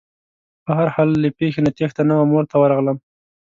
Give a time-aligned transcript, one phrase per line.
[0.65, 2.97] په هر حال له پېښې نه تېښته نه وه مور ته ورغلم.